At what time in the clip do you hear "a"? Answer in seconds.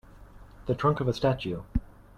1.07-1.13